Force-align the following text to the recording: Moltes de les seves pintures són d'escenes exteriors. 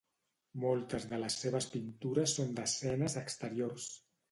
Moltes 0.63 1.05
de 1.11 1.19
les 1.25 1.35
seves 1.43 1.69
pintures 1.75 2.35
són 2.41 2.57
d'escenes 2.61 3.21
exteriors. 3.25 3.89